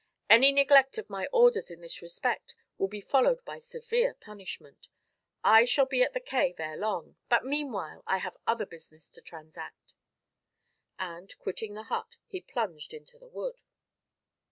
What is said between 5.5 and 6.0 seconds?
shall